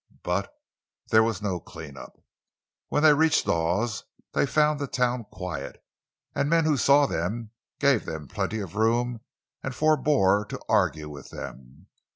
But 0.23 0.51
there 1.09 1.21
was 1.21 1.43
no 1.43 1.59
"clean 1.59 1.95
up." 1.95 2.17
When 2.87 3.03
they 3.03 3.13
reached 3.13 3.45
Dawes 3.45 4.03
they 4.33 4.47
found 4.47 4.79
the 4.79 4.87
town 4.87 5.25
quiet—and 5.25 6.49
men 6.49 6.65
who 6.65 6.75
saw 6.75 7.05
them 7.05 7.51
gave 7.77 8.05
them 8.05 8.27
plenty 8.27 8.61
of 8.61 8.75
room 8.75 9.21
and 9.61 9.75
forebore 9.75 10.43
to 10.45 10.59
argue 10.67 11.07
with 11.07 11.29
them. 11.29 11.85